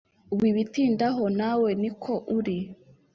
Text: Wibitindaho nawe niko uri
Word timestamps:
Wibitindaho 0.39 1.23
nawe 1.39 1.69
niko 1.81 2.13
uri 2.37 2.57